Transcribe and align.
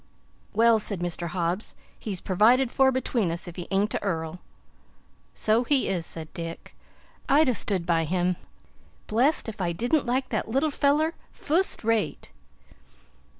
"Well," 0.51 0.79
said 0.79 0.99
Mr. 0.99 1.27
Hobbs, 1.27 1.75
"he's 1.99 2.21
pervided 2.21 2.71
for 2.71 2.91
between 2.91 3.29
us, 3.29 3.47
if 3.47 3.55
he 3.55 3.67
aint 3.69 3.93
a 3.93 4.01
earl." 4.01 4.39
"So 5.35 5.63
he 5.63 5.87
is," 5.89 6.07
said 6.07 6.33
Dick. 6.33 6.75
"I'd 7.29 7.47
ha' 7.47 7.53
stood 7.53 7.85
by 7.85 8.05
him. 8.05 8.35
Blest 9.05 9.47
if 9.47 9.61
I 9.61 9.73
didn't 9.73 10.07
like 10.07 10.29
that 10.29 10.49
little 10.49 10.71
feller 10.71 11.13
fust 11.31 11.83
rate." 11.83 12.31